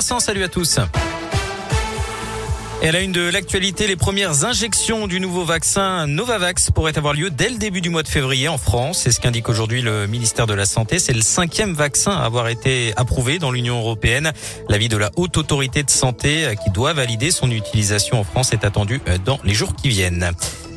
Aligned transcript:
Vincent, 0.00 0.18
salut 0.18 0.44
à 0.44 0.48
tous. 0.48 0.78
Et 2.80 2.88
à 2.88 2.92
la 2.92 3.00
une 3.00 3.12
de 3.12 3.28
l'actualité, 3.28 3.86
les 3.86 3.96
premières 3.96 4.46
injections 4.46 5.06
du 5.06 5.20
nouveau 5.20 5.44
vaccin 5.44 6.06
Novavax 6.06 6.70
pourraient 6.70 6.96
avoir 6.96 7.12
lieu 7.12 7.28
dès 7.28 7.50
le 7.50 7.58
début 7.58 7.82
du 7.82 7.90
mois 7.90 8.02
de 8.02 8.08
février 8.08 8.48
en 8.48 8.56
France. 8.56 9.00
C'est 9.04 9.12
ce 9.12 9.20
qu'indique 9.20 9.50
aujourd'hui 9.50 9.82
le 9.82 10.06
ministère 10.06 10.46
de 10.46 10.54
la 10.54 10.64
Santé. 10.64 10.98
C'est 10.98 11.12
le 11.12 11.20
cinquième 11.20 11.74
vaccin 11.74 12.12
à 12.12 12.24
avoir 12.24 12.48
été 12.48 12.94
approuvé 12.96 13.38
dans 13.38 13.50
l'Union 13.50 13.78
européenne. 13.78 14.32
L'avis 14.70 14.88
de 14.88 14.96
la 14.96 15.10
haute 15.16 15.36
autorité 15.36 15.82
de 15.82 15.90
santé 15.90 16.46
qui 16.64 16.70
doit 16.70 16.94
valider 16.94 17.30
son 17.30 17.50
utilisation 17.50 18.20
en 18.20 18.24
France 18.24 18.54
est 18.54 18.64
attendu 18.64 19.02
dans 19.26 19.38
les 19.44 19.52
jours 19.52 19.76
qui 19.76 19.90
viennent. 19.90 20.30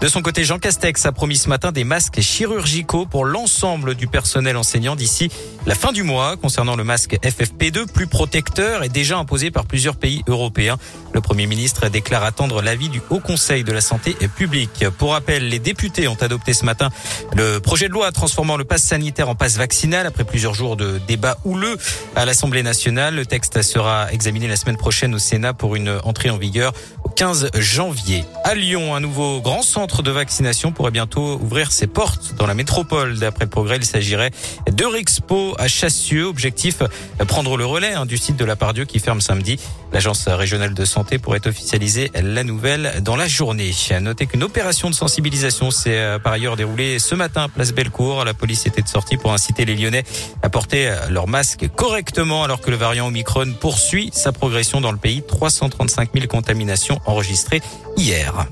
De 0.04 0.10
son 0.10 0.22
côté, 0.22 0.44
Jean 0.44 0.60
Castex 0.60 1.06
a 1.06 1.14
promis 1.14 1.38
ce 1.38 1.48
matin 1.48 1.72
des 1.72 1.86
masques 1.86 2.20
chirurgicaux 2.20 3.06
pour 3.06 3.24
l'ensemble 3.24 3.96
du 3.96 4.08
personnel 4.08 4.58
enseignant 4.58 4.98
d'ici 4.98 5.32
la 5.66 5.76
fin 5.76 5.94
du 5.94 6.04
mois. 6.04 6.36
Concernant 6.36 6.76
le 6.76 6.84
masque 6.84 7.18
FFP2, 7.24 7.88
plus 7.88 8.08
protecteur, 8.08 8.84
est 8.84 8.90
déjà 8.90 9.18
imposé 9.18 9.50
par 9.50 9.64
plusieurs 9.64 9.96
pays 9.96 10.22
européens. 10.28 10.76
Le 11.14 11.22
Premier 11.22 11.48
ministre 11.48 11.88
déclare 11.88 12.26
attendre 12.26 12.62
l'avis 12.62 12.90
du 12.90 13.02
Haut 13.12 13.22
Conseil 13.22 13.64
de 13.64 13.72
la 13.72 13.80
Santé 13.80 14.18
publique. 14.36 14.84
Pour 14.98 15.12
rappel, 15.12 15.48
les 15.48 15.60
députés 15.60 16.10
ont 16.10 16.18
adopté 16.20 16.54
ce 16.54 16.66
matin 16.66 16.90
le 17.34 17.60
projet 17.60 17.88
de 17.88 17.94
loi 17.94 18.12
transformant 18.12 18.58
le 18.58 18.66
passe 18.66 18.84
sanitaire 18.84 19.30
en 19.30 19.36
passe 19.36 19.56
vaccinal 19.56 20.06
après 20.06 20.26
plusieurs 20.26 20.54
jours 20.54 20.76
de 20.76 21.00
débats 21.08 21.38
houleux 21.46 21.78
à 22.18 22.26
l'Assemblée 22.26 22.62
nationale. 22.62 23.16
Le 23.16 23.26
texte 23.26 23.62
sera 23.62 24.12
examiné 24.12 24.50
la 24.50 24.58
semaine 24.58 24.76
prochaine 24.76 25.16
au 25.16 25.20
Sénat 25.20 25.54
pour 25.54 25.78
une 25.78 25.98
entrée 26.04 26.30
en 26.30 26.38
vigueur 26.38 26.74
15 27.16 27.52
janvier. 27.60 28.26
À 28.44 28.56
Lyon, 28.56 28.96
un 28.96 29.00
nouveau 29.00 29.40
grand 29.42 29.62
centre 29.62 30.02
de 30.02 30.12
vaccination 30.12 30.72
pourrait 30.72 30.92
bientôt 30.92 31.40
ouvrir 31.42 31.72
ses 31.72 31.88
portes 31.88 32.34
dans 32.38 32.48
la 32.48 32.54
métropole. 32.54 33.20
D'après 33.20 33.46
le 33.46 33.50
progrès, 33.50 33.78
il 33.78 33.86
s'agirait 33.86 34.32
de 34.72 34.86
Rexpo 34.86 35.56
à 35.60 35.68
Chassieux. 35.68 36.26
Objectif, 36.26 36.82
prendre 37.28 37.56
le 37.58 37.66
relais 37.66 37.94
hein, 37.94 38.06
du 38.06 38.18
site 38.18 38.36
de 38.38 38.46
la 38.46 38.56
Pardieu 38.56 38.86
qui 38.86 39.00
ferme 39.00 39.22
samedi. 39.22 39.60
L'agence 39.92 40.28
régionale 40.28 40.74
de 40.74 40.86
santé 40.86 41.20
pourrait 41.20 41.46
officialiser 41.46 42.12
la 42.16 42.44
nouvelle 42.44 43.02
dans 43.02 43.16
la 43.16 43.28
journée. 43.28 43.72
Notez 44.02 44.26
qu'une 44.26 44.44
opération 44.44 44.90
de 44.90 44.96
sensibilisation 44.96 45.70
s'est 45.70 45.98
euh, 45.98 46.20
par 46.20 46.34
ailleurs 46.34 46.56
déroulée 46.56 46.98
ce 46.98 47.14
matin, 47.14 47.48
place 47.48 47.74
Bellecour. 47.74 48.26
La 48.26 48.34
police 48.34 48.66
était 48.66 48.82
de 48.82 48.88
sortie 48.88 49.18
pour 49.18 49.34
inciter 49.34 49.66
les 49.66 49.76
Lyonnais 49.76 50.04
à 50.42 50.50
porter 50.50 50.92
leur 51.10 51.28
masque 51.28 51.68
correctement 51.76 52.44
alors 52.44 52.62
que 52.62 52.72
le 52.72 52.78
variant 52.78 53.08
Omicron 53.08 53.54
poursuit 53.60 54.10
sa 54.14 54.32
progression 54.32 54.82
dans 54.82 54.92
le 54.92 54.98
pays. 54.98 55.22
335 55.28 56.10
000 56.14 56.28
contaminations 56.28 57.00
enregistrées 57.06 57.62
hier. 57.98 58.48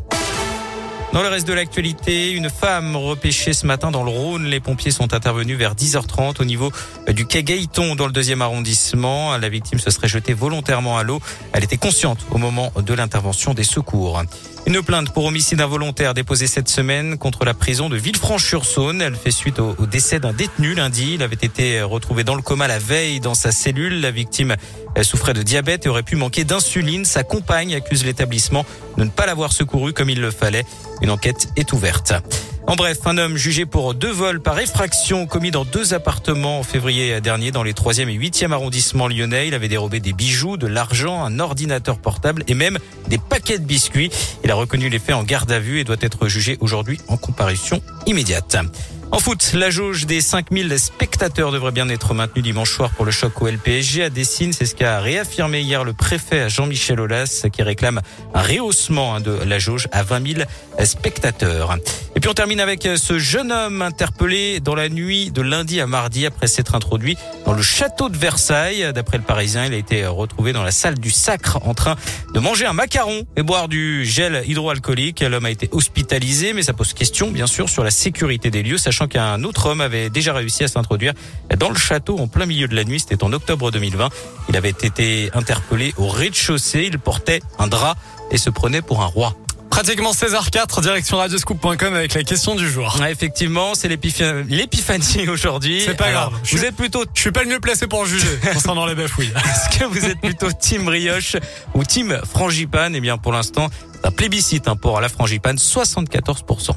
Dans 1.13 1.21
le 1.21 1.27
reste 1.27 1.45
de 1.45 1.51
l'actualité, 1.51 2.31
une 2.31 2.49
femme 2.49 2.95
repêchée 2.95 3.51
ce 3.51 3.65
matin 3.65 3.91
dans 3.91 4.03
le 4.03 4.09
Rhône. 4.09 4.45
Les 4.45 4.61
pompiers 4.61 4.91
sont 4.91 5.13
intervenus 5.13 5.57
vers 5.57 5.75
10h30 5.75 6.41
au 6.41 6.45
niveau 6.45 6.71
du 7.09 7.25
quai 7.25 7.43
Gaëton 7.43 7.95
dans 7.95 8.05
le 8.05 8.13
deuxième 8.13 8.41
arrondissement. 8.41 9.35
La 9.37 9.49
victime 9.49 9.77
se 9.77 9.91
serait 9.91 10.07
jetée 10.07 10.33
volontairement 10.33 10.97
à 10.97 11.03
l'eau. 11.03 11.19
Elle 11.51 11.65
était 11.65 11.75
consciente 11.75 12.19
au 12.31 12.37
moment 12.37 12.71
de 12.77 12.93
l'intervention 12.93 13.53
des 13.53 13.65
secours. 13.65 14.21
Une 14.67 14.81
plainte 14.83 15.11
pour 15.11 15.25
homicide 15.25 15.59
involontaire 15.59 16.13
déposée 16.13 16.47
cette 16.47 16.69
semaine 16.69 17.17
contre 17.17 17.43
la 17.43 17.53
prison 17.53 17.89
de 17.89 17.97
Villefranche-sur-Saône. 17.97 19.01
Elle 19.01 19.15
fait 19.15 19.31
suite 19.31 19.59
au, 19.59 19.75
décès 19.85 20.19
d'un 20.19 20.31
détenu 20.31 20.75
lundi. 20.75 21.15
Il 21.15 21.23
avait 21.23 21.35
été 21.35 21.81
retrouvé 21.81 22.23
dans 22.23 22.35
le 22.35 22.41
coma 22.41 22.67
la 22.67 22.79
veille 22.79 23.19
dans 23.19 23.33
sa 23.33 23.51
cellule. 23.51 23.99
La 23.99 24.11
victime 24.11 24.55
souffrait 25.03 25.33
de 25.33 25.43
diabète 25.43 25.85
et 25.85 25.89
aurait 25.89 26.03
pu 26.03 26.15
manquer 26.15 26.43
d'insuline. 26.43 27.05
Sa 27.05 27.23
compagne 27.23 27.75
accuse 27.75 28.05
l'établissement 28.05 28.65
de 28.97 29.03
ne 29.03 29.09
pas 29.09 29.25
l'avoir 29.25 29.51
secouru 29.51 29.93
comme 29.93 30.09
il 30.09 30.21
le 30.21 30.31
fallait. 30.31 30.65
Une 31.01 31.09
enquête 31.09 31.49
est 31.55 31.73
ouverte. 31.73 32.13
En 32.67 32.75
bref, 32.75 32.99
un 33.05 33.17
homme 33.17 33.37
jugé 33.37 33.65
pour 33.65 33.95
deux 33.95 34.11
vols 34.11 34.39
par 34.39 34.59
effraction 34.59 35.25
commis 35.25 35.51
dans 35.51 35.65
deux 35.65 35.93
appartements 35.93 36.59
en 36.59 36.63
février 36.63 37.19
dernier 37.19 37.51
dans 37.51 37.63
les 37.63 37.73
3e 37.73 38.07
et 38.07 38.17
8e 38.17 38.51
arrondissements 38.51 39.07
lyonnais. 39.07 39.47
Il 39.47 39.55
avait 39.55 39.67
dérobé 39.67 39.99
des 39.99 40.13
bijoux, 40.13 40.57
de 40.57 40.67
l'argent, 40.67 41.23
un 41.23 41.39
ordinateur 41.39 41.97
portable 41.97 42.43
et 42.47 42.53
même 42.53 42.77
des 43.07 43.17
paquets 43.17 43.57
de 43.57 43.65
biscuits. 43.65 44.11
Il 44.43 44.51
a 44.51 44.55
reconnu 44.55 44.89
les 44.89 44.99
faits 44.99 45.15
en 45.15 45.23
garde 45.23 45.51
à 45.51 45.59
vue 45.59 45.79
et 45.79 45.83
doit 45.83 45.97
être 46.01 46.27
jugé 46.27 46.57
aujourd'hui 46.61 46.99
en 47.07 47.17
comparution 47.17 47.81
immédiate. 48.05 48.55
En 49.13 49.19
foot, 49.19 49.51
la 49.53 49.69
jauge 49.69 50.05
des 50.05 50.21
5000 50.21 50.79
spectateurs 50.79 51.51
devrait 51.51 51.73
bien 51.73 51.89
être 51.89 52.13
maintenue 52.13 52.41
dimanche 52.41 52.71
soir 52.73 52.91
pour 52.91 53.03
le 53.03 53.11
choc 53.11 53.41
au 53.41 53.47
LPSG 53.47 54.03
à 54.03 54.09
Dessine. 54.09 54.53
C'est 54.53 54.65
ce 54.65 54.73
qu'a 54.73 55.01
réaffirmé 55.01 55.59
hier 55.59 55.83
le 55.83 55.91
préfet 55.91 56.49
Jean-Michel 56.49 57.01
Aulas 57.01 57.45
qui 57.51 57.61
réclame 57.61 57.99
un 58.33 58.41
rehaussement 58.41 59.15
hein, 59.15 59.19
de 59.19 59.31
la 59.31 59.59
jauge 59.59 59.89
à 59.91 60.03
20 60.03 60.35
000 60.37 60.49
spectateurs. 60.85 61.77
Et 62.15 62.19
puis 62.19 62.29
on 62.29 62.33
termine 62.33 62.59
avec 62.59 62.87
ce 62.97 63.19
jeune 63.19 63.51
homme 63.51 63.81
interpellé 63.81 64.59
dans 64.59 64.75
la 64.75 64.89
nuit 64.89 65.31
de 65.31 65.41
lundi 65.41 65.79
à 65.79 65.87
mardi 65.87 66.25
après 66.25 66.47
s'être 66.47 66.75
introduit 66.75 67.17
dans 67.45 67.53
le 67.53 67.61
château 67.61 68.09
de 68.09 68.17
Versailles. 68.17 68.91
D'après 68.93 69.17
le 69.17 69.23
Parisien, 69.23 69.65
il 69.65 69.73
a 69.73 69.77
été 69.77 70.05
retrouvé 70.05 70.51
dans 70.51 70.63
la 70.63 70.71
salle 70.71 70.99
du 70.99 71.09
sacre 71.09 71.59
en 71.65 71.73
train 71.73 71.95
de 72.33 72.39
manger 72.39 72.65
un 72.65 72.73
macaron 72.73 73.23
et 73.37 73.43
boire 73.43 73.69
du 73.69 74.05
gel 74.05 74.43
hydroalcoolique. 74.45 75.21
L'homme 75.21 75.45
a 75.45 75.51
été 75.51 75.69
hospitalisé, 75.71 76.53
mais 76.53 76.63
ça 76.63 76.73
pose 76.73 76.93
question 76.93 77.31
bien 77.31 77.47
sûr 77.47 77.69
sur 77.69 77.83
la 77.83 77.91
sécurité 77.91 78.51
des 78.51 78.61
lieux, 78.61 78.77
sachant 78.77 79.07
qu'un 79.07 79.43
autre 79.43 79.67
homme 79.67 79.81
avait 79.81 80.09
déjà 80.09 80.33
réussi 80.33 80.65
à 80.65 80.67
s'introduire 80.67 81.13
dans 81.57 81.69
le 81.69 81.77
château 81.77 82.19
en 82.19 82.27
plein 82.27 82.45
milieu 82.45 82.67
de 82.67 82.75
la 82.75 82.83
nuit. 82.83 82.99
C'était 82.99 83.23
en 83.23 83.31
octobre 83.31 83.71
2020. 83.71 84.09
Il 84.49 84.57
avait 84.57 84.69
été 84.69 85.31
interpellé 85.33 85.93
au 85.97 86.07
rez-de-chaussée. 86.07 86.89
Il 86.91 86.99
portait 86.99 87.41
un 87.57 87.67
drap 87.67 87.95
et 88.31 88.37
se 88.37 88.49
prenait 88.49 88.81
pour 88.81 89.01
un 89.01 89.05
roi. 89.05 89.35
Pratiquement 89.71 90.11
16h04, 90.11 90.81
direction 90.81 91.17
radioscoop.com 91.17 91.95
avec 91.95 92.13
la 92.13 92.23
question 92.23 92.55
du 92.55 92.69
jour. 92.69 92.93
effectivement, 93.09 93.73
c'est 93.73 93.87
l'épiphanie 93.87 95.29
aujourd'hui. 95.29 95.81
C'est 95.83 95.95
pas 95.95 96.11
grave. 96.11 96.33
Vous 96.51 96.65
êtes 96.65 96.75
plutôt... 96.75 97.05
Je 97.13 97.21
suis 97.21 97.31
pas 97.31 97.43
le 97.43 97.49
mieux 97.49 97.59
placé 97.59 97.87
pour 97.87 98.05
juger 98.05 98.27
concernant 98.53 98.85
les 98.85 98.95
bafouilles. 98.95 99.31
Est-ce 99.33 99.79
que 99.79 99.85
vous 99.85 100.05
êtes 100.05 100.19
plutôt 100.19 100.51
team 100.51 100.83
brioche 100.83 101.37
ou 101.73 101.83
team 101.83 102.19
frangipane? 102.29 102.95
Eh 102.95 102.99
bien, 102.99 103.17
pour 103.17 103.31
l'instant, 103.31 103.69
un 104.03 104.11
plébiscite 104.11 104.67
hein, 104.67 104.75
pour 104.75 104.99
la 104.99 105.09
frangipane, 105.09 105.55
74%. 105.55 106.71